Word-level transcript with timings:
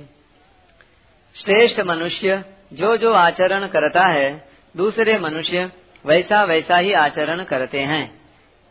श्रेष्ठ 1.35 1.79
मनुष्य 1.79 2.43
जो 2.73 2.97
जो 2.97 3.13
आचरण 3.13 3.67
करता 3.67 4.05
है, 4.05 4.49
दूसरे 4.77 5.19
मनुष्य 5.19 5.71
वैसा 6.05 6.43
वैसा 6.43 6.77
ही 6.77 6.93
आचरण 6.93 7.43
करते 7.43 7.79
हैं। 7.79 8.21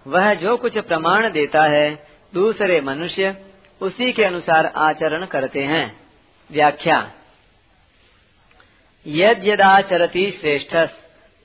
वह 0.07 0.35
जो 0.35 0.57
कुछ 0.57 0.79
प्रमाण 0.79 1.31
देता 1.31 1.63
है, 1.63 2.07
दूसरे 2.35 2.81
मनुष्य 2.81 3.45
उसी 3.81 4.13
के 4.13 4.25
अनुसार 4.25 4.73
आचरण 4.77 5.25
करते 5.25 5.63
हैं। 5.63 6.01
व्याख्या। 6.53 7.11
यद 9.07 9.39
यद्यदाचरति 9.39 10.39
श्रेष्ठ 10.41 10.77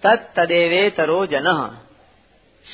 तत्तदेवे 0.04 0.90
तरो 0.90 1.26
जन। 1.26 1.78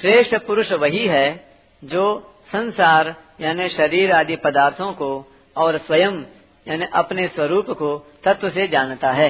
श्रेष्ठ 0.01 0.35
पुरुष 0.35 0.71
वही 0.71 1.07
है 1.07 1.53
जो 1.83 2.35
संसार 2.51 3.15
यानी 3.41 3.69
शरीर 3.69 4.11
आदि 4.11 4.35
पदार्थों 4.35 4.91
को 4.93 5.09
और 5.55 5.77
स्वयं 5.77 6.21
यानी 6.67 6.85
अपने 6.93 7.27
स्वरूप 7.27 7.69
को 7.71 7.97
तत्व 8.23 8.49
से 8.49 8.67
जानता 8.67 9.11
है। 9.11 9.29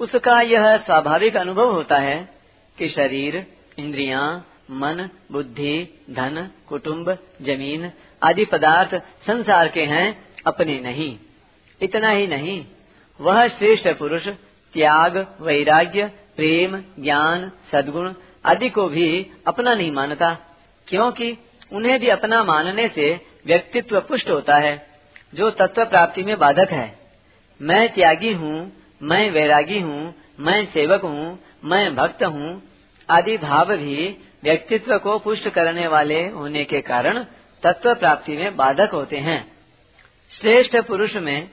उसका 0.00 0.40
यह 0.40 0.76
स्वाभाविक 0.76 1.36
अनुभव 1.36 1.72
होता 1.72 1.98
है 1.98 2.18
कि 2.78 2.88
शरीर 2.88 3.46
इंद्रियाँ, 3.78 4.46
मन 4.70 5.08
बुद्धि 5.32 6.04
धन 6.10 6.50
कुटुंब 6.68 7.10
ज़मीन 7.42 7.90
आदि 8.22 8.44
पदार्थ 8.44 8.94
संसार 9.26 9.68
के 9.68 9.84
हैं 9.84 10.06
अपने 10.46 10.80
नहीं। 10.80 11.16
इतना 11.80 12.10
ही 12.10 12.26
नहीं 12.26 12.64
वह 13.20 13.46
श्रेष्ठ 13.48 13.88
पुरुष 13.88 14.28
त्याग 14.74 15.16
वैराग्य 15.40 16.06
प्रेम 16.36 16.76
ज्ञान 16.98 17.50
सद्गुण 17.72 18.12
आदि 18.44 18.68
को 18.70 18.88
भी 18.88 19.08
अपना 19.46 19.74
नहीं 19.74 19.92
मानता 19.92 20.36
क्योंकि 20.86 21.36
उन्हें 21.72 21.98
भी 22.00 22.08
अपना 22.08 22.42
मानने 22.44 22.88
से 22.88 23.08
व्यक्तित्व 23.46 24.00
पुष्ट 24.00 24.30
होता 24.30 24.56
है, 24.56 24.86
जो 25.34 25.50
तत्व 25.50 25.84
प्राप्ति 25.84 26.22
में 26.22 26.38
बाधक 26.38 26.70
है। 26.70 26.92
मैं 27.60 27.88
त्यागी 27.94 28.32
हूँ, 28.32 28.72
मैं 29.02 29.30
वैरागी 29.30 29.80
हूँ, 29.80 30.14
मैं 30.40 30.64
सेवक 30.66 31.02
हूँ, 31.02 31.38
मैं 31.64 31.94
भक्त 31.96 32.24
हूँ, 32.24 32.62
आदि 33.08 33.36
भाव 33.38 33.76
भी 33.76 34.08
व्यक्तित्व 34.44 34.96
को 34.98 35.18
पुष्ट 35.18 35.48
करने 35.48 35.86
वाले 35.86 36.20
होने 36.28 36.64
के 36.64 36.80
कारण 36.80 37.22
तत्व 37.62 37.94
प्राप्ति 37.94 38.36
में 38.36 38.56
बाधक 38.56 38.90
होते 38.92 39.16
हैं। 39.18 39.40
श्रेष्ठ 40.32 40.76
पुरुष 40.86 41.14
में 41.16 41.48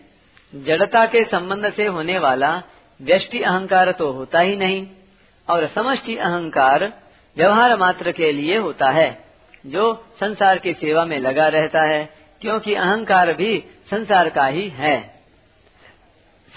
जड़ता 0.53 1.05
के 1.05 1.23
संबंध 1.23 1.71
से 1.73 1.85
होने 1.85 2.17
वाला 2.19 2.51
व्यष्टि 2.99 3.41
अहंकार 3.41 3.91
तो 3.91 4.11
होता 4.11 4.39
ही 4.39 4.55
नहीं, 4.55 4.85
और 5.47 5.67
समष्टि 5.67 6.15
अहंकार 6.17 6.91
व्यवहार 7.37 7.77
मात्र 7.77 8.11
के 8.11 8.31
लिए 8.31 8.57
होता 8.57 8.89
है। 8.89 9.24
जो 9.65 10.05
संसार 10.19 10.57
की 10.57 10.73
सेवा 10.73 11.05
में 11.05 11.19
लगा 11.19 11.47
रहता 11.47 11.81
है, 11.81 12.09
क्योंकि 12.41 12.73
अहंकार 12.73 13.33
भी 13.33 13.63
संसार 13.91 14.29
का 14.29 14.45
ही 14.45 14.69
है। 14.69 15.23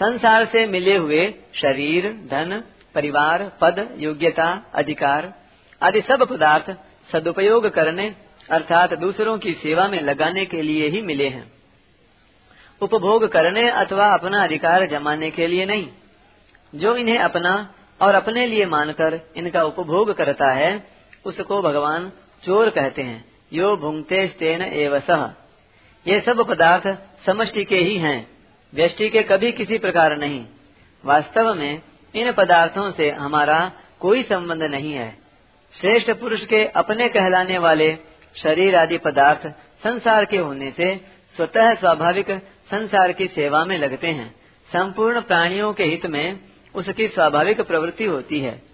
संसार 0.00 0.44
से 0.44 0.66
मिले 0.66 0.96
हुए 0.96 1.34
शरीर, 1.54 2.12
धन, 2.12 2.62
परिवार, 2.94 3.52
पद, 3.60 3.94
योग्यता, 3.96 4.72
अधिकार 4.74 5.34
आदि 5.82 6.00
सब 6.00 6.28
पदार्थ 6.28 6.76
सदुपयोग 7.12 7.66
करने, 7.66 8.14
अर्थात 8.50 8.94
दूसरों 8.94 9.38
की 9.38 9.52
सेवा 9.52 9.88
में 9.88 10.02
लगाने 10.02 10.46
के 10.46 10.62
लिए 10.62 10.88
ही 10.88 11.02
मिले 11.02 11.28
हैं। 11.28 11.52
उपभोग 12.80 13.28
करने 13.28 13.68
अथवा 13.68 14.06
अपना 14.06 14.42
अधिकार 14.42 14.86
जमाने 14.86 15.30
के 15.30 15.46
लिए 15.46 15.66
नहीं। 15.66 15.88
जो 16.74 16.96
इन्हें 16.96 17.18
अपना 17.18 17.74
और 18.00 18.14
अपने 18.14 18.46
लिए 18.46 18.66
मानकर 18.66 19.20
इनका 19.36 19.64
उपभोग 19.64 20.12
करता 20.12 20.52
है, 20.52 20.86
उसको 21.24 21.62
भगवान 21.62 22.12
चोर 22.44 22.70
कहते 22.70 23.02
हैं, 23.02 23.24
यो 23.52 23.76
भुंगते 23.76 24.26
स्तेन 24.28 24.62
एवं 24.62 25.30
ये 26.06 26.20
सब 26.20 26.48
पदार्थ 26.48 26.98
समष्टि 27.26 27.64
के 27.64 27.76
ही 27.76 27.98
हैं, 27.98 28.28
व्यष्टि 28.74 29.10
के 29.10 29.22
कभी 29.22 29.52
किसी 29.52 29.78
प्रकार 29.78 30.16
नहीं। 30.16 30.44
वास्तव 31.04 31.54
में 31.54 31.82
इन 32.14 32.32
पदार्थों 32.32 32.92
से 32.92 33.10
हमारा 33.10 33.72
कोई 34.00 34.22
संबंध 34.22 34.62
नहीं 34.62 34.92
है। 34.92 35.18
श्रेष्ठ 35.80 36.10
पुरुष 36.10 36.44
के 36.44 36.64
अपने 36.64 37.08
कहलाने 37.08 37.58
वाले 37.58 37.96
शरीर 38.42 38.76
आदि 38.76 38.98
पदार्थ 38.98 39.46
संसार 39.84 40.24
के 40.24 40.36
होने 40.36 40.70
से 40.70 40.96
स्वतः 41.36 41.74
स्वाभाविक 41.74 42.30
संसार 42.70 43.12
की 43.12 43.26
सेवा 43.26 43.64
में 43.64 43.78
लगते 43.78 44.06
हैं। 44.06 44.34
संपूर्ण 44.72 45.20
प्राणियों 45.20 45.72
के 45.72 45.84
हित 45.84 46.06
में 46.06 46.40
उसकी 46.74 47.08
स्वाभाविक 47.08 47.60
प्रवृत्ति 47.60 48.04
होती 48.04 48.40
है। 48.40 48.67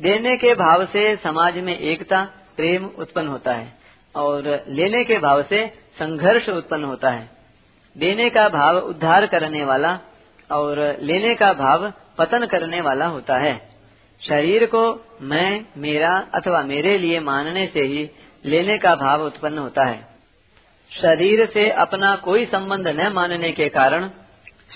देने 0.00 0.36
के 0.36 0.54
भाव 0.54 0.84
से 0.84 1.16
समाज 1.16 1.58
में 1.58 1.78
एकता, 1.78 2.22
प्रेम 2.56 2.84
उत्पन्न 2.98 3.28
होता 3.28 3.52
है 3.52 3.72
और 4.16 4.64
लेने 4.68 5.04
के 5.04 5.18
भाव 5.18 5.42
से 5.42 5.66
संघर्ष 5.94 6.48
उत्पन्न 6.48 6.84
होता 6.84 7.10
है। 7.10 7.28
देने 7.96 8.30
का 8.30 8.48
भाव 8.48 8.76
उद्धार 8.76 9.26
करने 9.26 9.64
वाला 9.64 9.98
और 10.50 10.98
लेने 11.00 11.34
का 11.34 11.52
भाव 11.52 11.92
पतन 12.18 12.46
करने 12.46 12.80
वाला 12.80 13.06
होता 13.06 13.36
है। 13.38 13.76
शरीर 14.22 14.66
को 14.66 14.82
मैं, 15.20 15.66
मेरा 15.76 16.26
अथवा 16.34 16.62
मेरे 16.62 16.98
लिए 16.98 17.20
मानने 17.20 17.66
से 17.66 17.80
ही 17.80 18.10
लेने 18.44 18.78
का 18.78 18.94
भाव 18.94 19.22
उत्पन्न 19.22 19.58
होता 19.58 19.84
है। 19.84 19.98
शरीर 20.90 21.46
से 21.46 21.70
अपना 21.70 22.16
कोई 22.16 22.44
संबंध 22.44 22.88
न 22.88 23.12
मानने 23.12 23.52
के 23.52 23.68
कारण 23.68 24.08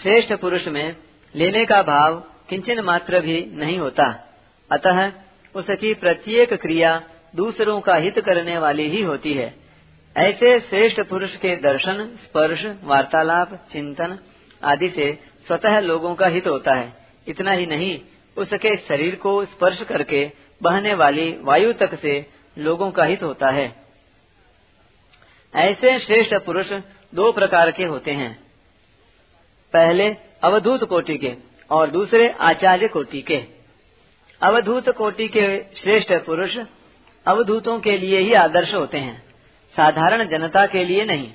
श्रेष्ठ 0.02 0.32
पुरुष 0.32 0.66
में 0.66 0.96
लेने 1.34 1.64
का 1.66 1.82
भाव 1.82 2.14
किंचन 2.48 2.80
मात्र 2.80 3.20
भी 3.20 3.50
नहीं 3.52 3.78
होता। 3.78 4.29
अतः 4.70 5.12
उसकी 5.54 5.94
प्रत्येक 5.94 6.54
क्रिया 6.54 7.02
दूसरों 7.36 7.80
का 7.80 7.94
हित 7.94 8.20
करने 8.20 8.58
वाली 8.58 8.88
ही 8.88 9.02
होती 9.02 9.34
है। 9.34 9.54
ऐसे 10.16 10.60
श्रेष्ठ 10.60 11.00
पुरुष 11.00 11.36
के 11.36 11.56
दर्शन, 11.56 12.18
स्पर्श, 12.24 12.66
वार्तालाप, 12.84 13.68
चिंतन 13.72 14.18
आदि 14.64 14.88
से 14.88 15.18
स्वतः 15.46 15.80
लोगों 15.80 16.14
का 16.14 16.26
हित 16.26 16.46
होता 16.46 16.74
है। 16.74 16.92
इतना 17.28 17.52
ही 17.52 17.66
नहीं, 17.66 18.00
उसके 18.36 18.76
शरीर 18.76 19.14
को 19.14 19.44
स्पर्श 19.44 19.82
करके 19.82 20.30
बहने 20.62 20.94
वाली 20.94 21.36
वायु 21.40 21.72
तक 21.72 22.00
से 22.00 22.26
लोगों 22.58 22.90
का 22.90 23.04
हित 23.04 23.22
होता 23.22 23.50
है। 23.50 23.76
ऐसे 25.54 25.98
श्रेष्ठ 25.98 26.34
पुरुष 26.34 26.72
दो 27.14 27.32
प्रकार 27.32 27.70
के 27.70 27.84
होते 27.84 28.10
हैं। 28.10 28.40
पहले 29.72 30.16
अवधूत 30.42 30.84
कोटि 30.84 31.18
के 31.18 31.34
और 31.70 31.90
दूसरे 31.90 32.28
आचार्य 32.28 32.88
कोटि 32.88 33.22
के। 33.22 33.59
अवधूत 34.42 34.88
कोटि 34.88 35.26
के 35.28 35.46
श्रेष्ठ 35.76 36.12
पुरुष 36.26 36.56
अवधूतों 37.26 37.78
के 37.80 37.96
लिए 37.98 38.18
ही 38.18 38.32
आदर्श 38.34 38.72
होते 38.74 38.98
हैं। 38.98 39.16
साधारण 39.76 40.24
जनता 40.28 40.64
के 40.66 40.84
लिए 40.84 41.04
नहीं, 41.04 41.26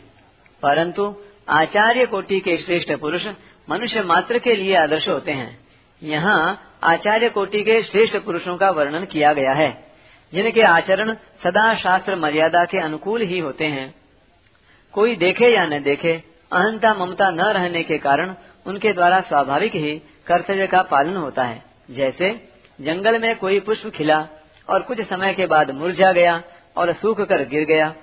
परंतु 0.64 1.14
आचार्य 1.50 2.06
कोटि 2.06 2.40
के 2.40 2.58
श्रेष्ठ 2.58 2.92
पुरुष 2.92 3.26
मनुष्य 3.70 4.02
मात्र 4.04 4.40
के 4.40 4.56
लिए 4.56 4.76
आदर्श 4.76 5.08
होते 5.08 5.32
हैं। 5.32 5.58
यहाँ 6.02 6.62
आचार्य 6.84 7.30
कोटि 7.30 7.62
के 7.64 7.82
श्रेष्ठ 7.84 8.16
पुरुषों 8.16 8.56
का 8.58 8.70
वर्णन 8.70 9.06
किया 9.06 9.34
गया 9.34 9.54
है, 9.54 9.70
जिनके 10.34 10.62
आचरण 10.62 11.14
सदा 11.44 11.74
शास्त्र 11.76 12.16
मर्यादा 12.16 12.66
के 12.66 12.80
अनुकूल 12.80 13.22
ही 13.22 13.40
होते 13.40 13.66
हैं। 13.68 13.94
कोई 14.94 15.16
देखे 15.16 15.48
या 15.48 15.66
न 15.66 15.82
देखे, 15.84 16.14
अहंता 16.52 16.94
ममता 16.96 17.30
न 17.30 17.42
रहने 17.42 17.84
के 17.84 17.98
कारण 17.98 18.34
उनके 18.66 18.94
द्वारा 18.94 19.22
स्वाभाविक 19.22 19.76
ही 19.76 19.96
कर्तव्य 20.28 20.68
का 20.68 20.82
पालन 20.82 21.16
होता 21.16 21.44
है। 21.44 21.64
जैसे 21.92 22.30
जंगल 22.80 23.20
में 23.20 23.36
कोई 23.38 23.60
पुष्प 23.60 23.90
खिला 23.90 24.18
और 24.68 24.82
कुछ 24.82 25.02
समय 25.02 25.34
के 25.34 25.46
बाद 25.46 25.72
मुरझा 25.72 26.12
गया 26.12 26.42
और 26.78 26.94
सूख 26.94 27.22
कर 27.22 27.44
गिर 27.48 27.66
गया। 27.66 27.94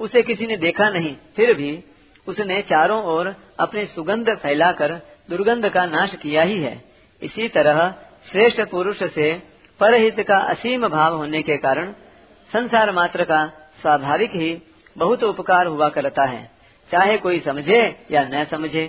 उसे 0.00 0.22
किसी 0.22 0.46
ने 0.46 0.56
देखा 0.56 0.88
नहीं, 0.90 1.14
फिर 1.36 1.54
भी 1.54 1.78
उसने 2.26 2.60
चारों 2.62 3.02
ओर 3.06 3.34
अपनी 3.60 3.84
सुगंध 3.86 4.34
फैलाकर 4.36 4.94
दुर्गंध 5.30 5.68
का 5.68 5.84
नाश 5.86 6.14
किया 6.14 6.42
ही 6.42 6.60
है। 6.62 6.82
इसी 7.22 7.48
तरह 7.48 7.78
श्रेष्ठ 8.30 8.60
पुरुष 8.60 9.02
से 9.14 9.32
परहित 9.80 10.20
का 10.20 10.36
असीम 10.46 10.88
भाव 10.88 11.16
होने 11.16 11.42
के 11.42 11.56
कारण 11.56 11.92
संसार 12.50 12.90
मात्र 12.92 13.24
का 13.24 13.46
स्वाभाविक 13.82 14.30
ही 14.30 14.50
बहुत 14.96 15.24
उपकार 15.24 15.66
हुआ 15.66 15.88
करता 15.88 16.24
है, 16.24 16.50
चाहे 16.90 17.16
कोई 17.18 17.40
समझे 17.40 17.80
या 18.10 18.22
न 18.24 18.44
समझे। 18.44 18.86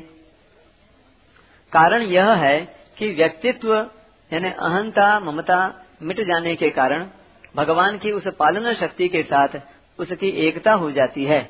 कारण 1.74 2.01
यह 2.04 2.31
है 2.36 2.60
कि 2.98 3.10
व्यक्तित्व 3.12 3.75
यानी 4.31 4.50
अहंता, 4.50 5.19
ममता 5.19 5.85
मिट 6.01 6.19
जाने 6.21 6.56
के 6.56 6.69
कारण 6.69 7.07
भगवान 7.56 7.97
की 7.97 8.12
उस 8.12 8.24
पालना 8.39 8.74
शक्ति 8.74 9.07
के 9.07 9.24
साथ 9.24 9.59
उसकी 10.00 10.29
एकता 10.47 10.71
हो 10.71 10.91
जाती 10.91 11.24
है, 11.25 11.41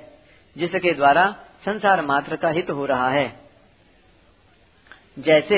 जिसके 0.56 0.94
द्वारा 0.94 1.26
संसार 1.66 2.06
मात्र 2.06 2.36
का 2.36 2.50
हित 2.50 2.70
हो 2.70 2.86
रहा 2.86 3.10
है 3.10 3.28
जैसे 5.20 5.58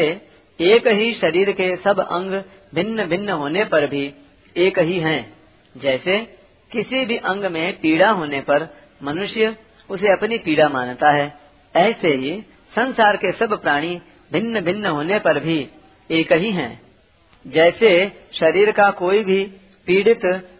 एक 0.59 0.87
ही 0.87 1.13
शरीर 1.13 1.51
के 1.51 1.75
सब 1.75 1.99
अंग 1.99 2.31
भिन्न 2.75 3.05
भिन्न 3.05 3.29
होने 3.29 3.63
पर 3.63 3.87
भी 3.87 4.13
एक 4.55 4.79
ही 4.79 4.99
हैं। 4.99 5.33
जैसे 5.75 6.19
किसी 6.71 7.05
भी 7.05 7.17
अंग 7.17 7.45
में 7.45 7.79
पीड़ा 7.79 8.09
होने 8.09 8.41
पर 8.41 8.67
मनुष्य 9.03 9.55
उसे 9.89 10.11
अपनी 10.11 10.37
पीड़ा 10.37 10.69
मानता 10.69 11.11
है, 11.11 11.33
ऐसे 11.75 12.07
ही 12.07 12.41
संसार 12.73 13.17
के 13.17 13.31
सब 13.31 13.61
प्राणी 13.61 14.01
भिन्न 14.31 14.61
भिन्न 14.61 14.85
होने 14.85 15.19
पर 15.19 15.39
भी 15.39 15.67
एक 16.09 16.33
ही 16.33 16.51
हैं। 16.51 16.88
जैसे 17.47 18.11
शरीर 18.33 18.71
का 18.71 18.91
कोई 18.91 19.23
भी 19.23 19.43
पीड़ित 19.85 20.19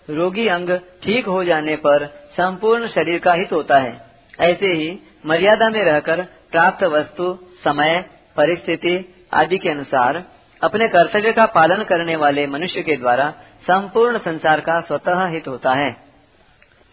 रोगी 0.10 0.48
अंग 0.48 0.70
ठीक 1.04 1.26
हो 1.26 1.44
जाने 1.44 1.76
पर 1.76 2.06
संपूर्ण 2.08 2.88
शरीर 2.88 3.20
का 3.20 3.34
हित 3.34 3.52
होता 3.52 3.78
है। 3.78 4.02
ऐसे 4.40 4.68
ही 4.68 5.00
मर्यादा 5.26 5.70
में 5.70 5.84
रहकर 5.84 6.22
प्राप्त 6.52 6.84
वस्तु, 6.84 7.40
समय, 7.64 8.06
परिस्थिति 8.36 9.26
आदि 9.34 9.58
के 9.58 9.70
अनुसार 9.70 10.24
अपने 10.64 10.88
कर्तव्य 10.88 11.34
का 11.34 11.46
पालन 11.46 11.84
करने 11.84 12.16
वाले 12.16 12.48
मनुष्य 12.48 12.82
के 12.82 12.96
द्वारा 12.96 13.34
संपूर्ण 13.62 14.18
संसार 14.18 14.60
का 14.60 14.82
स्वतः 14.82 15.28
हित 15.28 15.48
होता 15.48 15.74
है। 15.74 15.94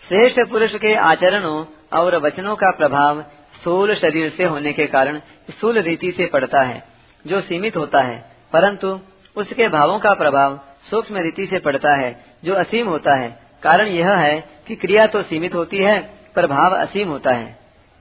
श्रेष्ठ 0.08 0.40
पुरुष 0.40 0.74
के 0.74 0.94
आचरणों 0.94 1.64
और 1.92 2.16
वचनों 2.16 2.56
का 2.56 2.70
प्रभाव 2.70 3.22
स्थूल 3.22 3.94
शरीर 3.94 4.30
से 4.36 4.44
होने 4.44 4.72
के 4.72 4.86
कारण 4.86 5.20
स्थूल 5.50 5.78
रीति 5.78 6.12
से 6.12 6.26
पड़ता 6.26 6.62
है, 6.62 6.82
जो 7.26 7.40
सीमित 7.40 7.76
होता 7.76 8.04
है। 8.06 8.36
परंतु 8.52 9.00
उसके 9.36 9.68
भावों 9.68 9.98
का 9.98 10.14
प्रभाव 10.14 10.60
सूक्ष्म 10.90 11.16
रीति 11.16 11.46
से 11.46 11.58
पड़ता 11.58 11.94
है, 11.94 12.24
जो 12.44 12.54
असीम 12.54 12.88
होता 12.88 13.14
है। 13.14 13.40
कारण 13.62 13.86
यह 13.86 14.10
है 14.10 14.44
कि 14.66 14.76
क्रिया 14.76 15.06
तो 15.06 15.22
सीमित 15.22 15.54
होती 15.54 15.76
है, 15.76 16.14
पर 16.36 16.46
भाव 16.46 16.76
असीम 16.76 17.08
होता 17.08 17.30
है। 17.30 17.58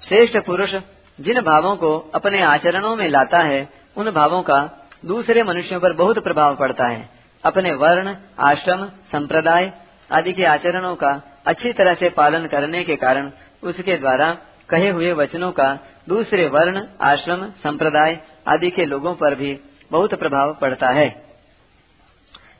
श्रेष्ठ 0.07 0.37
पुरुष 0.37 0.75
जिन 1.19 1.41
भावों 1.41 1.75
को 1.75 2.11
अपने 2.15 2.41
आचरणों 2.41 2.95
में 2.95 3.09
लाता 3.09 3.39
है, 3.39 3.69
उन 3.97 4.11
भावों 4.11 4.41
का 4.41 4.87
दूसरे 5.05 5.43
मनुष्यों 5.43 5.79
पर 5.79 5.93
बहुत 5.93 6.19
प्रभाव 6.19 6.55
पड़ता 6.55 6.87
है। 6.87 7.09
अपने 7.45 7.73
वर्ण, 7.73 8.15
आश्रम, 8.39 8.85
संप्रदाय 8.85 9.73
आदि 10.11 10.33
के 10.33 10.45
आचरणों 10.45 10.95
का 10.95 11.41
अच्छी 11.45 11.73
तरह 11.73 11.93
से 11.93 12.09
पालन 12.09 12.47
करने 12.47 12.83
के 12.83 12.95
कारण 12.95 13.31
उसके 13.63 13.97
द्वारा 13.97 14.37
कहे 14.69 14.89
हुए 14.89 15.11
वचनों 15.11 15.51
का 15.51 15.79
दूसरे 16.09 16.47
वर्ण, 16.47 16.81
आश्रम, 17.01 17.45
संप्रदाय 17.45 18.19
आदि 18.47 18.69
के 18.69 18.85
लोगों 18.85 19.15
पर 19.15 19.35
भी 19.35 19.59
बहुत 19.91 20.13
प्रभाव 20.13 20.53
पड़ता 20.61 20.89
है। 20.89 21.24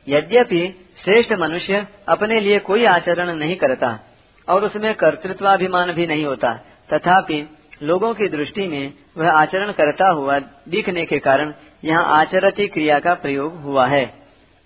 यद्यपि 0.08 0.88
श्रेष्ठ 1.04 1.32
मनुष्य 1.34 1.88
अपने 2.08 2.40
लिए 2.40 2.60
कोई 2.60 2.86
आचरण 2.86 3.36
नहीं 3.36 3.56
करता 3.56 4.00
और 4.48 4.64
उसमें 4.64 4.94
कर्तृत्वाभिमान 4.94 5.92
भी 5.92 6.08
नहीं 6.08 6.26
होता, 6.26 6.54
तथापि 6.94 7.50
लोगों 7.84 8.14
की 8.14 8.28
दृष्टि 8.30 8.68
में 8.68 8.94
वह 9.18 9.32
आचरण 9.32 9.72
करता 9.72 10.10
हुआ 10.10 10.40
दिखने 10.70 11.06
के 11.06 11.20
कारण 11.20 11.54
यहाँ 11.84 12.06
आचरती 12.06 12.68
क्रिया 12.68 13.00
का 13.00 13.14
प्रयोग 13.14 13.56
हुआ 13.56 13.88
है। 13.88 14.14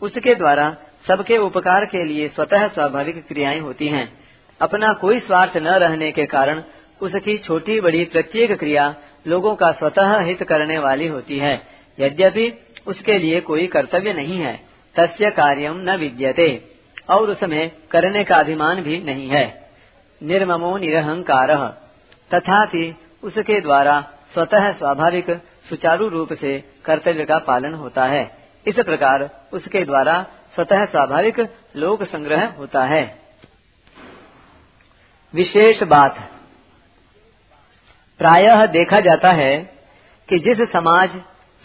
उसके 0.01 0.36
द्वारा 0.36 0.75
सबके 1.07 1.38
उपकार 1.38 1.85
के 1.85 2.03
लिए 2.03 2.27
स्वतः 2.27 2.68
स्वाभाविक 2.68 3.27
क्रियाएँ 3.27 3.59
होती 3.59 3.88
हैं। 3.88 4.07
अपना 4.62 4.94
कोई 4.94 5.19
स्वार्थ 5.19 5.57
न 5.57 5.68
रहने 5.68 6.12
के 6.12 6.25
कारण 6.25 6.63
उसकी 7.01 7.38
छोटी 7.38 7.80
बड़ी 7.81 8.06
प्रत्येक 8.06 8.51
क्रिया 8.51 8.95
लोगों 9.27 9.56
का 9.56 9.71
स्वतः 9.71 10.19
हित 10.19 10.44
करने 10.44 10.80
वाली 10.80 11.07
होती 11.07 11.38
है। 11.38 11.62
यद्यपि 12.00 12.51
उसके 12.88 13.18
लिए 13.19 13.39
कोई 13.42 13.68
कर्तव्य 13.68 14.13
नहीं 14.13 14.38
है। 14.38 14.69
तस्य 15.00 15.30
कार्यम 15.30 15.78
न 15.78 15.96
विद्यते। 15.96 16.75
और 17.10 17.30
उसमें 17.30 17.72
करने 17.92 18.24
का 18.24 18.36
अभिमान 18.36 18.81
भी 18.81 19.01
नहीं 19.01 19.30
है। 19.30 19.69
निर्ममो 20.24 20.78
निरहंकार। 20.78 21.81
तथापि 22.34 22.96
उसके 23.24 23.62
द्वारा 23.62 24.01
स्वतः 24.34 24.72
स्वाभाविक, 24.72 25.31
सुचारू 25.69 26.07
रूप 26.07 26.34
से 26.34 26.74
कर्तव्य 26.86 27.25
का 27.25 27.38
पालन 27.40 27.74
होता 27.74 28.04
है। 28.04 28.38
इस 28.68 28.75
प्रकार 28.75 29.30
उसके 29.54 29.86
द्वारा 29.86 30.25
स्वतः 30.56 30.86
स्वाभाविक 30.86 31.40
लोक 31.75 32.04
संग्रह 32.04 32.45
होता 32.45 32.84
है। 32.84 33.19
विशेष 35.34 35.84
बात। 35.84 36.30
प्रायः 38.18 38.66
देखा 38.66 39.00
जाता 39.00 39.31
है 39.31 39.57
कि 40.30 40.40
जिस 40.40 40.69
समाज, 40.69 41.10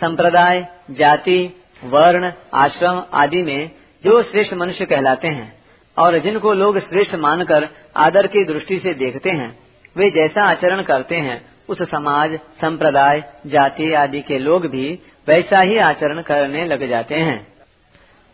संप्रदाय, 0.01 0.67
जाति 0.91 1.64
वर्ण, 1.83 2.33
आश्रम 2.55 3.03
आदि 3.13 3.43
में 3.43 3.71
जो 4.05 4.23
श्रेष्ठ 4.23 4.55
मनुष्य 4.55 4.85
कहलाते 4.85 5.29
हैं 5.29 5.53
और 5.97 6.19
जिनको 6.19 6.53
लोग 6.53 6.79
श्रेष्ठ 6.79 7.15
मानकर 7.15 7.69
आदर 7.97 8.27
की 8.27 8.45
दृष्टि 8.45 8.79
से 8.79 8.95
देखते 8.95 9.31
हैं, 9.31 9.51
वे 9.97 10.11
जैसा 10.11 10.45
आचरण 10.45 10.83
करते 10.83 11.17
हैं, 11.17 11.41
उस 11.69 11.83
समाज, 11.83 12.39
संप्रदाय, 12.61 13.23
जाति 13.47 13.93
आदि 13.95 14.21
के 14.21 14.39
लोग 14.39 14.67
भी 14.67 14.99
वैसा 15.29 15.61
ही 15.61 15.79
आचरण 15.79 16.23
करने 16.23 16.65
लग 16.65 16.89
जाते 16.89 17.15
हैं। 17.15 17.39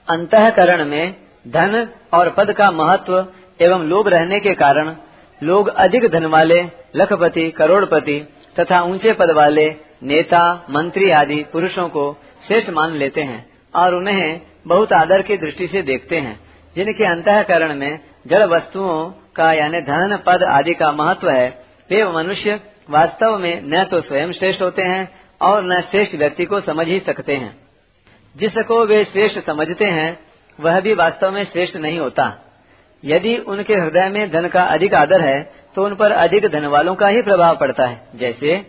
अंतकरण 0.08 0.84
में 0.84 1.14
धन 1.48 1.88
और 2.12 2.30
पद 2.30 2.52
का 2.52 2.70
महत्व 2.70 3.26
एवं 3.60 3.84
लोभ 3.84 4.08
रहने 4.08 4.40
के 4.40 4.54
कारण 4.54 4.94
लोग 5.42 5.68
अधिक 5.68 6.10
धन 6.10 6.26
वाले, 6.26 6.62
लखपति, 6.96 7.50
करोड़पति 7.50 8.18
तथा 8.60 8.80
ऊँचे 8.82 9.12
पद 9.12 9.30
वाले 9.30 9.74
नेता, 10.02 10.66
मंत्री 10.70 11.10
आदि 11.10 11.44
पुरुषों 11.52 11.88
को 11.88 12.16
श्रेष्ठ 12.46 12.70
मान 12.70 12.92
लेते 12.92 13.20
हैं 13.20 13.50
और 13.74 13.94
उन्हें 13.94 14.40
बहुत 14.66 14.92
आदर 14.92 15.22
की 15.22 15.36
दृष्टि 15.36 15.66
से 15.66 15.82
देखते 15.82 16.16
हैं। 16.16 16.40
जिनके 16.76 17.06
अंतकरण 17.06 17.74
में 17.74 17.98
जड़ 18.26 18.42
वस्तुओं 18.42 19.12
का 19.36 19.52
यानी 19.52 19.80
धन, 19.80 20.18
पद 20.26 20.42
आदि 20.42 20.74
का 20.74 20.92
महत्व 20.92 21.30
है, 21.30 21.64
वे 21.90 22.04
मनुष्य 22.04 22.60
वास्तव 22.90 23.38
में 23.38 23.62
न 23.64 23.84
तो 23.84 24.00
स्वयं 24.00 24.32
श्रेष्ठ 24.32 24.62
होते 24.62 24.82
हैं 24.82 25.08
और 25.42 25.64
न 25.64 25.80
श्रेष्ठ 25.80 26.14
व्यक्ति 26.14 26.44
को 26.44 26.60
समझ 26.60 26.86
ही 26.86 27.00
सकते 27.00 27.36
हैं। 27.36 27.56
जिसको 28.36 28.86
वे 28.86 29.04
श्रेष्ठ 29.04 29.46
समझते 29.46 29.84
हैं, 29.84 30.18
वह 30.60 30.80
भी 30.80 30.94
वास्तव 30.94 31.30
में 31.30 31.44
श्रेष्ठ 31.44 31.76
नहीं 31.76 31.98
होता। 31.98 32.38
यदि 33.04 33.36
उनके 33.36 33.74
हृदय 33.74 34.08
में 34.08 34.30
धन 34.30 34.48
का 34.48 34.62
अधिक 34.62 34.94
आदर 34.94 35.20
है 35.20 35.52
तो 35.74 35.84
उन 35.84 35.94
पर 35.94 36.12
अधिक 36.12 36.46
धन 36.46 36.66
वालों 36.66 36.94
का 36.94 37.06
ही 37.06 37.22
प्रभाव 37.22 37.56
पड़ता 37.56 37.86
है। 37.86 38.08
जैसे, 38.14 38.66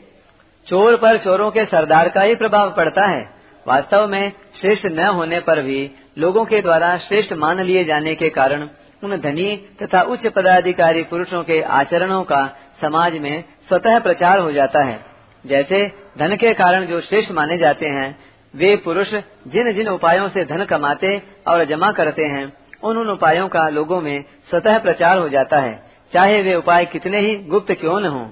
चोर 0.67 0.95
पर 0.95 1.17
चोरों 1.17 1.51
के 1.51 1.65
सरदार 1.65 2.09
का 2.09 2.21
ही 2.21 2.35
प्रभाव 2.35 2.71
पड़ता 2.71 3.05
है। 3.05 3.40
वास्तव 3.67 4.07
में 4.07 4.31
श्रेष्ठ 4.61 4.85
न 4.85 4.99
होने 4.99 5.39
पर 5.39 5.61
भी 5.61 5.91
लोगों 6.17 6.45
के 6.45 6.61
द्वारा 6.61 6.97
श्रेष्ठ 6.97 7.33
मान 7.33 7.59
लिए 7.59 7.83
जाने 7.85 8.15
के 8.15 8.29
कारण 8.29 8.67
उन 9.03 9.17
धनी 9.17 9.57
तथा 9.83 10.01
उच्च 10.01 10.27
पदाधिकारी 10.27 11.03
पुरुषों 11.03 11.43
के 11.43 11.61
आचरणों 11.61 12.23
का 12.23 12.45
समाज 12.81 13.17
में 13.17 13.43
स्वतः 13.67 13.99
प्रचार 13.99 14.39
हो 14.39 14.51
जाता 14.51 14.83
है। 14.83 14.99
जैसे 15.45 15.91
धन 16.19 16.35
के 16.35 16.53
कारण 16.53 16.85
जो 16.85 17.01
श्रेष्ठ 17.01 17.31
माने 17.31 17.57
जाते 17.57 17.85
हैं, 17.85 18.19
वे 18.55 18.75
पुरुष 18.75 19.07
जिन 19.47 19.73
जिन 19.75 19.87
उपायों 19.87 20.29
से 20.29 20.45
धन 20.45 20.65
कमाते 20.65 21.21
और 21.47 21.65
जमा 21.65 21.91
करते 21.91 22.21
हैं, 22.21 22.53
उन 22.83 22.97
उन 22.97 23.09
उपायों 23.09 23.47
का 23.47 23.69
लोगों 23.69 24.01
में 24.01 24.23
स्वतः 24.49 24.79
प्रचार 24.79 25.17
हो 25.17 25.29
जाता 25.29 25.59
है। 25.59 25.83
चाहे 26.13 26.41
वे 26.41 26.55
उपाय 26.55 26.85
कितने 26.85 27.19
ही 27.19 27.35
गुप्त 27.35 27.71
क्यों 27.71 27.99
न 27.99 28.05
हो। 28.05 28.31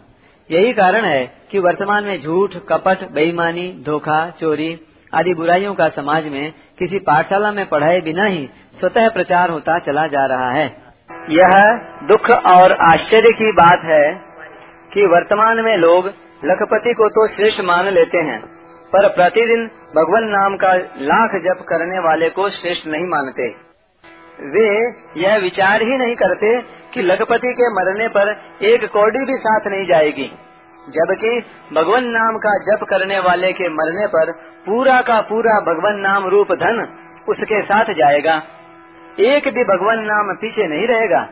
यही 0.51 0.73
कारण 0.73 1.05
है 1.05 1.33
कि 1.51 1.59
वर्तमान 1.59 2.03
में 2.03 2.23
झूठ, 2.23 2.55
कपट, 2.69 3.11
बेईमानी, 3.11 3.83
धोखा, 3.85 4.29
चोरी 4.29 4.79
आदि 5.13 5.33
बुराइयों 5.33 5.73
का 5.75 5.87
समाज 5.91 6.25
में 6.27 6.51
किसी 6.79 6.99
पाठशाला 7.05 7.51
में 7.51 7.65
पढ़ाए 7.69 7.99
बिना 8.01 8.25
ही 8.25 8.49
स्वतः 8.79 9.09
प्रचार 9.09 9.49
होता 9.49 9.77
चला 9.85 10.05
जा 10.07 10.25
रहा 10.25 10.49
है। 10.51 10.65
यह 11.31 11.53
दुख 12.07 12.29
और 12.29 12.71
आश्चर्य 12.83 13.31
की 13.33 13.51
बात 13.53 13.85
है 13.85 14.03
कि 14.91 15.05
वर्तमान 15.07 15.63
में 15.65 15.75
लोग 15.77 16.07
लखपति 16.43 16.93
को 16.93 17.07
तो 17.09 17.27
श्रेष्ठ 17.27 17.61
मान 17.63 17.87
लेते 17.93 18.17
हैं, 18.23 18.39
पर 18.93 19.07
प्रतिदिन 19.15 19.65
भगवान 19.95 20.27
नाम 20.29 20.55
का 20.57 20.73
लाख 21.05 21.35
जप 21.43 21.63
करने 21.69 21.99
वाले 21.99 22.29
को 22.31 22.49
श्रेष्ठ 22.51 22.87
नहीं 22.87 23.07
मानते। 23.07 23.47
वे 24.49 24.67
यह 25.21 25.37
विचार 25.39 25.81
ही 25.83 25.97
नहीं 25.97 26.15
करते 26.15 26.51
कि 26.93 27.01
लखपति 27.03 27.53
के 27.53 27.69
मरने 27.73 28.07
पर 28.09 28.31
एक 28.65 28.85
कौड़ी 28.91 29.25
भी 29.25 29.37
साथ 29.39 29.67
नहीं 29.67 29.87
जाएगी, 29.87 30.29
जबकि 30.87 31.31
भगवान 31.75 32.05
नाम 32.11 32.37
का 32.39 32.53
जप 32.63 32.85
करने 32.89 33.19
वाले 33.21 33.51
के 33.53 33.69
मरने 33.71 34.05
पर 34.09 34.31
पूरा 34.69 35.01
का 35.01 35.21
पूरा 35.21 35.59
भगवान 35.59 35.99
नाम 35.99 36.27
रूप 36.27 36.51
धन 36.51 36.97
उसके 37.29 37.61
साथ 37.61 37.85
जाएगा। 37.85 38.41
एक 39.19 39.43
भी 39.53 39.63
भगवान 39.63 39.99
नाम 39.99 40.35
पीछे 40.35 40.67
नहीं 40.67 40.87
रहेगा। 40.87 41.29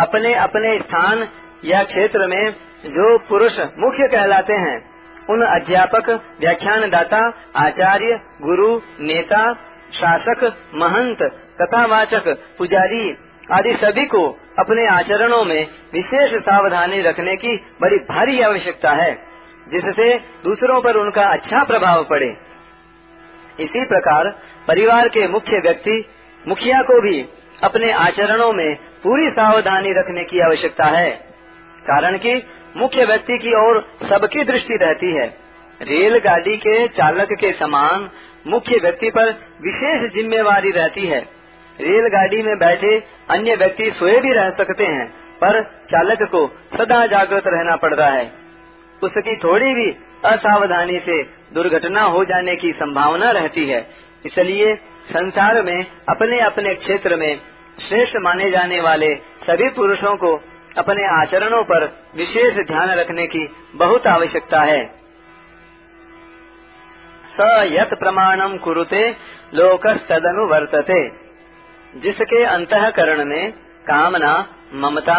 अपने 0.00 0.34
अपने 0.34 0.78
स्थान 0.78 1.28
या 1.64 1.82
क्षेत्र 1.84 2.26
में 2.26 2.50
जो 2.86 3.18
पुरुष 3.18 3.58
मुख्य 3.78 4.08
कहलाते 4.08 4.52
हैं, 4.52 4.90
उन 5.30 5.42
अध्यापक 5.42 6.10
व्याख्यान 6.40 6.90
दाता 6.90 7.32
आचार्य, 7.56 8.20
गुरु, 8.42 8.80
नेता, 9.00 9.54
शासक, 9.94 10.56
महंत, 10.74 11.18
कथावाचक, 11.62 12.28
पुजारी 12.58 13.16
आदि 13.52 13.76
सभी 13.84 14.06
को 14.06 14.28
अपने 14.58 14.86
आचरणों 14.86 15.44
में 15.44 15.66
विशेष 15.92 16.40
सावधानी 16.40 17.02
रखने 17.02 17.36
की 17.36 17.56
बड़ी 17.82 17.96
भारी 17.96 18.40
आवश्यकता 18.40 18.90
है। 18.90 19.33
जिससे 19.66 20.14
दूसरों 20.44 20.80
पर 20.82 20.96
उनका 20.96 21.22
अच्छा 21.32 21.62
प्रभाव 21.64 22.02
पड़े। 22.04 22.26
इसी 23.60 23.84
प्रकार 23.84 24.28
परिवार 24.68 25.08
के 25.08 25.26
मुख्य 25.28 25.60
व्यक्ति 25.60 26.04
मुखिया 26.44 26.80
को 26.82 27.00
भी 27.00 27.20
अपने 27.62 27.92
आचरणों 27.92 28.52
में 28.52 28.74
पूरी 29.04 29.30
सावधानी 29.30 29.92
रखने 29.92 30.24
की 30.24 30.40
आवश्यकता 30.40 30.84
है, 30.88 31.10
कारण 31.84 32.16
कि 32.18 32.34
मुख्य 32.76 33.04
व्यक्ति 33.04 33.38
की 33.38 33.54
ओर 33.58 33.80
सबकी 34.02 34.44
दृष्टि 34.44 34.76
रहती 34.76 35.14
है। 35.14 35.26
रेलगाड़ी 35.80 36.56
के 36.56 36.86
चालक 36.90 37.32
के 37.40 37.52
समान 37.52 38.08
मुख्य 38.46 38.78
व्यक्ति 38.82 39.10
पर 39.10 39.30
विशेष 39.62 40.10
जिम्मेवारी 40.12 40.70
रहती 40.70 41.06
है। 41.06 41.20
रेलगाड़ी 41.78 42.42
में 42.42 42.56
बैठे 42.58 42.96
अन्य 43.30 43.54
व्यक्ति 43.56 43.90
सोए 43.90 44.18
भी 44.20 44.32
रह 44.32 44.50
सकते 44.58 44.84
हैं, 44.86 45.06
पर 45.36 45.62
चालक 45.90 46.28
को 46.30 46.46
सदा 46.74 47.06
जागृत 47.06 47.46
रहना 47.46 47.76
पड़ता 47.76 48.06
है। 48.08 48.26
उसकी 49.04 49.36
थोड़ी 49.36 49.74
भी 49.74 49.90
असावधानी 50.24 50.98
से 50.98 51.22
दुर्घटना 51.54 52.02
हो 52.02 52.24
जाने 52.24 52.56
की 52.56 52.72
संभावना 52.72 53.30
रहती 53.30 53.66
है। 53.66 53.86
इसलिए 54.26 54.76
संसार 55.10 55.62
में, 55.62 55.86
अपने 56.08 56.40
अपने 56.40 56.74
क्षेत्र 56.74 57.16
में 57.16 57.40
श्रेष्ठ 57.88 58.12
माने 58.16 58.50
जाने 58.50 58.80
वाले 58.80 59.14
सभी 59.16 59.68
पुरुषों 59.68 60.16
को 60.16 60.36
अपने 60.78 61.22
आचरणों 61.22 61.64
पर 61.64 61.84
विशेष 62.16 62.54
ध्यान 62.54 62.90
रखने 62.90 63.26
की 63.26 63.48
बहुत 63.74 64.06
आवश्यकता 64.06 64.60
है। 64.60 64.86
स 67.40 67.68
यत 67.72 67.90
प्रमाणम 67.98 68.56
कुरुते 68.56 69.10
लोक 69.54 69.86
तदनु 69.86 70.46
वर्तते। 70.46 71.24
जिसके 72.00 72.44
अंतकरण 72.44 73.24
में 73.24 73.52
कामना, 73.86 74.46
ममता, 74.74 75.16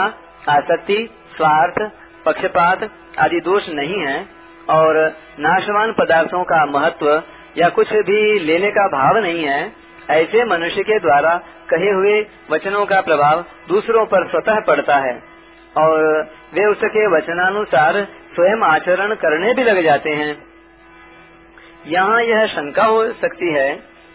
आसक्ति, 0.50 1.10
स्वार्थ 1.38 1.92
पक्षपात 2.26 2.90
आदि 3.20 3.40
दोष 3.42 3.70
नहीं 3.72 4.00
है 4.02 4.18
और 4.70 4.98
नाशवान 5.40 5.92
पदार्थों 5.92 6.44
का 6.44 6.66
महत्व 6.68 7.10
या 7.58 7.70
कुछ 7.70 7.92
भी 8.06 8.40
लेने 8.40 8.72
का 8.72 8.88
भाव 8.90 9.18
नहीं 9.18 9.44
है, 9.44 9.72
ऐसे 10.12 10.46
मनुष्य 10.46 10.84
के 10.84 11.00
द्वारा 11.00 11.36
कहे 11.70 11.92
हुए 11.92 12.20
वचनों 12.52 12.86
का 12.86 13.00
प्रभाव 13.02 13.44
दूसरों 13.68 14.06
पर 14.06 14.28
स्वतः 14.30 14.60
पड़ता 14.60 14.96
है 14.98 15.14
और 15.78 16.04
वे 16.54 16.66
उसके 16.66 17.08
वचनानुसार 17.08 18.04
स्वयं 18.36 18.64
आचरण 18.66 19.14
करने 19.16 19.54
भी 19.54 19.64
लग 19.64 19.84
जाते 19.84 20.10
हैं। 20.16 20.36
यहाँ 21.88 22.22
यह 22.24 22.46
शंका 22.48 22.86
हो 22.86 23.06
सकती 23.14 23.52
है 23.54 23.70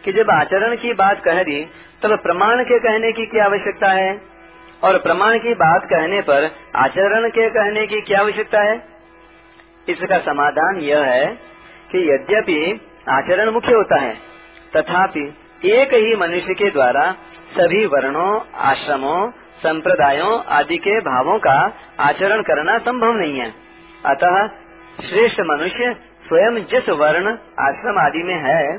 कि 0.05 0.13
जब 0.13 0.31
आचरण 0.31 0.75
की 0.77 0.93
बात 0.95 1.23
कह 1.25 1.43
दी, 1.43 1.65
तब 2.03 2.17
प्रमाण 2.19 2.63
के 2.65 2.79
कहने 2.79 3.13
की 3.13 3.27
क्या 3.27 3.45
आवश्यकता 3.45 3.91
है? 3.93 4.11
और 4.85 4.99
प्रमाण 4.99 5.39
की 5.39 5.55
बात 5.55 5.85
कहने 5.85 6.21
पर, 6.21 6.45
आचरण 6.77 7.29
के 7.29 7.49
कहने 7.51 7.87
की 7.87 8.01
क्या 8.01 8.21
आवश्यकता 8.21 8.61
है? 8.61 8.83
इसका 9.89 10.19
समाधान 10.19 10.81
यह 10.81 11.05
है 11.05 11.27
कि 11.93 12.15
यद्यपि 12.15 12.81
आचरण 13.09 13.51
मुख्य 13.51 13.73
होता 13.73 14.01
है, 14.01 14.15
तथापि 14.77 15.35
एक 15.65 15.95
ही 15.95 16.17
मनुष्य 16.17 16.55
के 16.55 16.71
द्वारा 16.71 17.13
सभी 17.53 17.87
वर्णों, 17.87 18.41
आश्रमों, 18.55 19.31
संप्रदायों 19.57 20.43
आदि 20.49 20.77
के 20.77 21.01
भावों 21.01 21.39
का 21.39 21.73
आचरण 22.01 22.43
करना 22.43 22.79
संभव 22.79 23.13
नहीं 23.13 23.41
है। 23.41 23.55
अतः 24.07 24.47
श्रेष्ठ 25.09 25.41
मनुष्य 25.41 25.97
स्वयं 26.29 26.65
जिस 26.65 26.89
वर्ण, 26.89 27.37
आश्रम 27.61 27.99
आदि 27.99 28.23
में 28.23 28.35
है, 28.35 28.77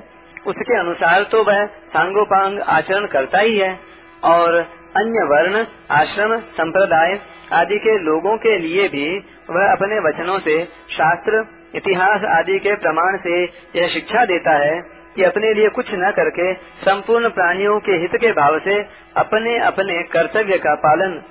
उसके 0.47 0.79
अनुसार 0.79 1.23
तो 1.23 1.43
वह 1.43 1.65
सांगोपांग 1.65 2.59
आचरण 2.61 3.05
करता 3.05 3.39
ही 3.39 3.57
है, 3.57 3.79
और 4.23 4.65
अन्य 4.97 5.23
वर्ण, 5.25 5.65
आश्रम, 5.91 6.37
संप्रदाय 6.51 7.19
आदि 7.53 7.77
के 7.79 7.97
लोगों 7.97 8.37
के 8.37 8.57
लिए 8.57 8.87
भी 8.87 9.07
वह 9.49 9.71
अपने 9.71 9.99
वचनों 9.99 10.39
से, 10.39 10.63
शास्त्र, 10.91 11.43
इतिहास 11.75 12.23
आदि 12.29 12.57
के 12.59 12.75
प्रमाण 12.75 13.17
से 13.17 13.43
यह 13.75 13.87
शिक्षा 13.87 14.25
देता 14.25 14.55
है 14.57 14.81
कि 15.15 15.23
अपने 15.23 15.53
लिए 15.53 15.69
कुछ 15.69 15.85
न 15.93 16.11
करके 16.11 16.53
संपूर्ण 16.81 17.29
प्राणियों 17.29 17.79
के 17.79 17.91
हित 17.91 18.15
के 18.15 18.31
भाव 18.31 18.59
से 18.59 18.75
अपने 19.17 19.57
अपने 19.59 20.01
कर्तव्य 20.03 20.57
का 20.57 20.75
पालन, 20.75 21.21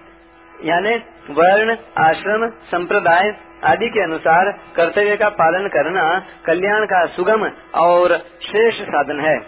यानी 0.65 0.97
वर्ण, 1.31 1.77
आश्रम, 1.99 2.49
संप्रदाय 2.67 3.35
आदि 3.65 3.89
के 3.89 4.03
अनुसार 4.03 4.51
कर्तव्य 4.77 5.17
का 5.17 5.29
पालन 5.29 5.69
करना 5.69 6.07
कल्याण 6.47 6.85
का 6.85 7.05
सुगम 7.07 7.45
और 7.81 8.17
श्रेष्ठ 8.43 8.83
साधन 8.83 9.21
है। 9.21 9.39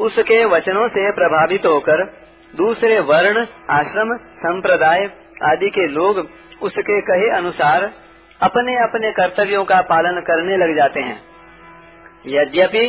उसके 0.00 0.44
वचनों 0.44 0.88
से 0.88 1.10
प्रभावित 1.12 1.66
होकर 1.66 2.04
दूसरे 2.54 2.98
वर्ण, 3.00 3.44
आश्रम, 3.70 4.16
संप्रदाय 4.38 5.04
आदि 5.44 5.68
के 5.70 5.86
लोग 5.88 6.18
उसके 6.62 7.00
कहे 7.00 7.28
अनुसार 7.36 7.90
अपने 8.40 8.74
अपने 8.82 9.10
कर्तव्यों 9.12 9.64
का 9.64 9.80
पालन 9.82 10.20
करने 10.20 10.56
लग 10.56 10.76
जाते 10.76 11.00
हैं। 11.00 11.20
यद्यपि 12.26 12.84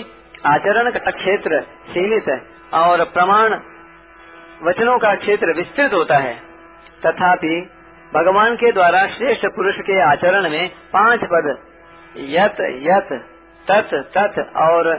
आचरण 0.46 0.90
का 0.92 1.12
क्षेत्र 1.12 1.62
सीमित 1.90 2.30
और 2.74 3.04
प्रमाण 3.14 3.54
वचनों 4.64 4.98
का 4.98 5.14
क्षेत्र 5.16 5.54
विस्तृत 5.58 5.94
होता 5.94 6.18
है, 6.18 6.34
तथापि 7.06 7.60
भगवान 8.14 8.56
के 8.56 8.72
द्वारा 8.72 9.06
श्रेष्ठ 9.08 9.46
पुरुष 9.46 9.76
के 9.82 10.00
आचरण 10.02 10.50
में 10.50 10.70
पाँच 10.94 11.20
पद, 11.24 11.48
यत 12.18 12.58
यत 12.84 13.14
तथ 13.68 13.94
तथ 14.18 14.40
और 14.58 14.90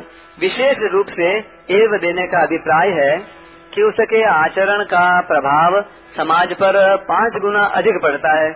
विशेष 0.40 0.78
रूप 0.92 1.06
से 1.10 1.30
एव 1.74 1.96
देने 1.98 2.26
का 2.26 2.42
अभिप्राय 2.42 2.90
है। 3.00 3.43
कि 3.74 3.82
उसके 3.82 4.22
आचरण 4.30 4.82
का 4.84 5.04
प्रभाव 5.22 5.80
समाज 6.16 6.52
पर 6.54 6.78
पाँच 7.04 7.40
गुना 7.42 7.64
अधिक 7.74 8.00
पड़ता 8.02 8.34
है। 8.36 8.52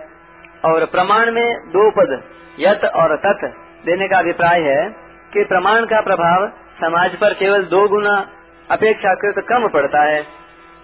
और 0.65 0.85
प्रमाण 0.87 1.31
में 1.31 1.47
दो 1.69 1.89
पद, 1.91 2.21
यत 2.59 2.85
और 2.95 3.15
तथ 3.17 3.45
देने 3.85 4.07
का 4.07 4.17
अभिप्राय 4.19 4.61
है 4.61 4.89
कि 5.33 5.43
प्रमाण 5.43 5.85
का 5.85 6.01
प्रभाव 6.01 6.47
समाज 6.79 7.15
पर 7.15 7.33
केवल 7.33 7.63
दो 7.67 7.87
गुना 7.87 8.15
अपेक्षाकृत 8.69 9.43
कम 9.49 9.67
पड़ता 9.69 10.03
है। 10.03 10.19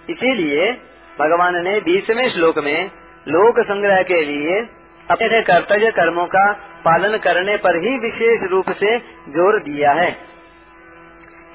इसीलिए 0.09 0.71
भगवान 1.19 1.55
ने 1.63 1.79
बीसवें 1.81 2.29
श्लोक 2.29 2.57
में 2.59 2.91
लोक 3.27 3.59
संग्रह 3.65 4.01
के 4.03 4.21
लिए 4.21 4.59
अपने 5.07 5.41
कर्तव्य 5.41 5.91
कर्मों 5.91 6.25
का 6.27 6.51
पालन 6.85 7.17
करने 7.17 7.55
पर 7.57 7.75
ही 7.77 7.97
विशेष 7.99 8.49
रूप 8.51 8.69
से 8.73 8.97
ज़ोर 9.29 9.59
दिया 9.63 9.91
है। 9.93 10.09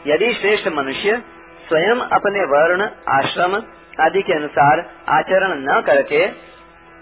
यदि 0.06 0.32
श्रेष्ठ 0.34 0.68
मनुष्य 0.68 1.22
स्वयं 1.70 2.00
अपने 2.12 2.44
वर्ण, 2.46 2.88
आश्रम 3.10 3.54
आदि 4.00 4.22
के 4.22 4.32
अनुसार 4.32 4.80
आचरण 5.08 5.52
न 5.60 5.80
करके 5.86 6.26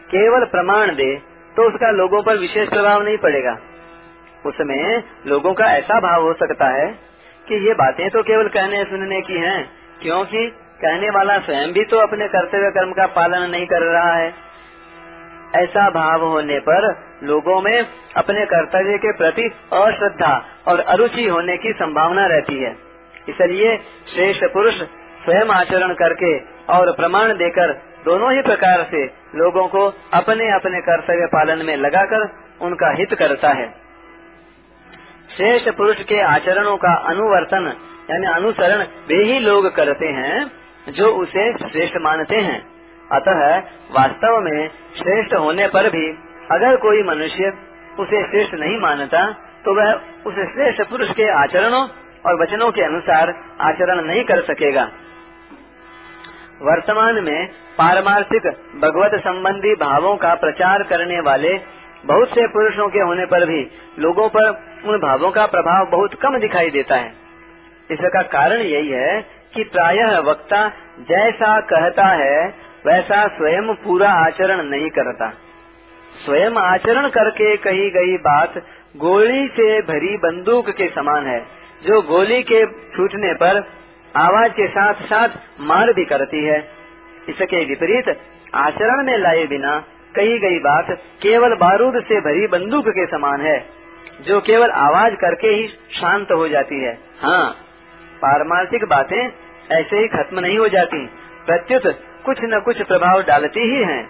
केवल 0.08 0.44
प्रमाण 0.46 0.94
दे 0.94 1.14
तो 1.56 1.66
उसका 1.68 1.90
लोगों 1.92 2.22
पर 2.22 2.36
विशेष 2.38 2.68
प्रभाव 2.68 3.02
नहीं 3.02 3.16
पड़ेगा। 3.18 3.56
उसमें 4.44 5.02
लोगों 5.26 5.52
का 5.54 5.70
ऐसा 5.72 5.98
भाव 6.00 6.22
हो 6.22 6.32
सकता 6.32 6.66
है 6.74 6.86
कि 7.46 7.60
ये 7.66 7.74
बातें 7.74 8.08
तो 8.10 8.22
केवल 8.22 8.48
कहने 8.48 8.82
सुनने 8.84 9.20
की 9.20 9.38
हैं, 9.40 9.60
क्योंकि 10.02 10.46
कहने 10.80 11.10
वाला 11.10 11.38
स्वयं 11.38 11.72
भी 11.72 11.84
तो 11.84 11.98
अपने 11.98 12.28
कर्तव्य 12.28 12.70
कर्म 12.70 12.92
का 12.92 13.06
पालन 13.14 13.48
नहीं 13.50 13.66
कर 13.66 13.82
रहा 13.84 14.12
है। 14.14 14.32
ऐसा 15.56 15.88
भाव 15.90 16.24
होने 16.24 16.58
पर 16.60 16.88
लोगों 17.24 17.60
में 17.62 17.86
अपने 18.16 18.44
कर्तव्य 18.46 18.98
के 18.98 19.12
प्रति 19.16 19.48
अश्रद्धा 19.74 20.34
और 20.68 20.80
अरुचि 20.88 21.26
होने 21.26 21.56
की 21.56 21.72
संभावना 21.74 22.26
रहती 22.26 22.58
है। 22.58 22.76
इसलिए 23.28 23.76
श्रेष्ठ 24.14 24.44
पुरुष 24.52 24.74
स्वयं 25.24 25.50
आचरण 25.50 25.92
करके 25.94 26.32
और 26.72 26.92
प्रमाण 26.92 27.32
देकर 27.34 27.72
दोनों 28.04 28.32
ही 28.32 28.42
प्रकार 28.42 28.82
से 28.90 29.04
लोगों 29.36 29.66
को 29.68 29.84
अपने 30.14 30.50
अपने 30.54 30.80
कर्तव्य 30.80 31.26
पालन 31.26 31.64
में 31.66 31.76
लगाकर 31.76 32.28
उनका 32.60 32.90
हित 32.90 33.14
करता 33.18 33.48
है। 33.48 33.68
श्रेष्ठ 35.36 35.68
पुरुष 35.76 36.02
के 36.02 36.20
आचरणों 36.20 36.76
का 36.76 36.94
अनुवर्तन, 37.08 37.66
यानी 38.10 38.26
अनुसरण 38.26 38.82
वे 39.08 39.22
ही 39.24 39.38
लोग 39.40 39.74
करते 39.76 40.08
हैं 40.12 40.92
जो 40.92 41.08
उसे 41.16 41.52
श्रेष्ठ 41.60 41.96
मानते 42.00 42.36
हैं। 42.40 42.60
अतः 43.12 43.42
वास्तव 43.90 44.38
में 44.40 44.68
श्रेष्ठ 44.96 45.34
होने 45.34 45.66
पर 45.68 45.88
भी 45.90 46.06
अगर 46.50 46.76
कोई 46.76 47.02
मनुष्य 47.02 47.52
उसे 48.00 48.22
श्रेष्ठ 48.22 48.54
नहीं 48.54 48.78
मानता 48.80 49.20
तो 49.64 49.74
वह 49.74 49.92
उस 50.26 50.34
श्रेष्ठ 50.52 50.82
पुरुष 50.90 51.10
के 51.10 51.28
आचरणों 51.34 51.86
और 52.26 52.42
वचनों 52.42 52.70
के 52.72 52.82
अनुसार 52.82 53.34
आचरण 53.60 54.04
नहीं 54.04 54.24
कर 54.24 54.40
सकेगा। 54.40 54.82
वर्तमान 56.62 57.24
में 57.24 57.46
पारमार्थिक 57.78 58.46
भगवत 58.82 59.20
संबंधी 59.20 59.74
भावों 59.74 60.16
का 60.16 60.34
प्रचार 60.34 60.82
करने 60.82 61.20
वाले 61.20 61.60
बहुत 62.06 62.28
से 62.28 62.46
पुरुषों 62.46 62.88
के 62.88 62.98
होने 62.98 63.26
पर 63.26 63.46
भी 63.46 63.70
लोगों 63.98 64.28
पर 64.28 64.48
उन 64.84 64.98
भावों 64.98 65.30
का 65.30 65.46
प्रभाव 65.46 65.86
बहुत 65.86 66.14
कम 66.14 66.38
दिखाई 66.38 66.70
देता 66.70 66.96
है। 66.96 67.12
इसका 67.90 68.22
कारण 68.22 68.60
यही 68.60 68.88
है 68.88 69.20
कि 69.54 69.64
प्रायः 69.64 70.18
वक्ता 70.18 70.68
जैसा 71.00 71.60
कहता 71.60 72.06
है, 72.06 72.54
वैसा 72.86 73.26
स्वयं 73.28 73.74
पूरा 73.74 74.10
आचरण 74.10 74.62
नहीं 74.62 74.90
करता। 74.90 75.32
स्वयं 76.26 76.50
आचरण 76.50 77.08
करके 77.08 77.56
कही 77.56 77.90
गई 77.90 78.16
बात 78.16 78.58
गोली 78.96 79.48
से 79.48 79.80
भरी 79.82 80.16
बंदूक 80.16 80.70
के 80.70 80.88
समान 80.88 81.26
है। 81.26 81.57
जो 81.82 82.00
गोली 82.02 82.42
के 82.42 82.64
छूटने 82.92 83.32
पर 83.34 83.58
आवाज़ 84.14 84.52
के 84.52 84.66
साथ 84.68 85.02
साथ 85.04 85.36
मार 85.60 85.92
भी 85.92 86.04
करती 86.04 86.44
है। 86.44 86.58
इसके 87.28 87.64
विपरीत 87.64 88.08
आचरण 88.54 89.04
में 89.04 89.16
लाए 89.18 89.46
बिना 89.46 89.78
कही 90.14 90.38
गई 90.38 90.58
बात 90.58 90.90
केवल 91.22 91.54
बारूद 91.54 92.02
से 92.02 92.20
भरी 92.20 92.46
बंदूक 92.46 92.88
के 92.88 93.04
समान 93.06 93.40
है, 93.40 93.58
जो 94.20 94.40
केवल 94.40 94.70
आवाज़ 94.80 95.14
करके 95.14 95.48
ही 95.48 95.66
शांत 95.92 96.32
हो 96.32 96.48
जाती 96.48 96.82
है। 96.84 96.92
हाँ 97.22 97.50
पारमार्थिक 98.22 98.84
बातें 98.84 99.20
ऐसे 99.70 99.98
ही 99.98 100.08
खत्म 100.08 100.40
नहीं 100.40 100.58
हो 100.58 100.68
जाती, 100.68 101.04
प्रत्युत 101.46 101.82
कुछ 102.24 102.38
न 102.44 102.60
कुछ 102.60 102.82
प्रभाव 102.82 103.22
डालती 103.22 103.60
ही 103.60 103.82
हैं। 103.82 104.02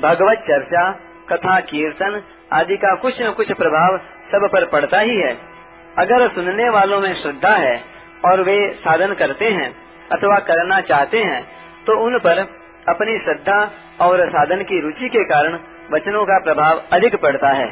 भगवत 0.00 0.44
चर्चा, 0.48 0.90
कथा, 1.28 1.58
कीर्तन 1.60 2.20
आदि 2.52 2.76
का 2.76 2.94
कुछ 2.94 3.22
न 3.22 3.30
कुछ 3.32 3.52
प्रभाव 3.52 3.98
सब 4.32 4.48
पर 4.52 4.64
पड़ता 4.64 5.00
ही 5.00 5.16
है। 5.16 5.36
अगर 5.98 6.28
सुनने 6.28 6.68
वालों 6.70 7.00
में 7.00 7.14
श्रद्धा 7.22 7.54
है 7.56 7.76
और 8.24 8.40
वे 8.42 8.56
साधन 8.80 9.14
करते 9.14 9.48
हैं 9.48 9.68
अथवा 10.12 10.38
करना 10.38 10.80
चाहते 10.80 11.18
हैं 11.18 11.42
तो 11.86 11.98
उन 12.06 12.18
पर 12.18 12.38
अपनी 12.88 13.18
श्रद्धा 13.18 13.58
और 14.00 14.28
साधन 14.28 14.62
की 14.62 14.80
रुचि 14.80 15.08
के 15.08 15.24
कारण 15.24 15.58
वचनों 15.92 16.24
का 16.24 16.38
प्रभाव 16.38 16.82
अधिक 16.92 17.16
पड़ता 17.16 17.48
है। 17.48 17.66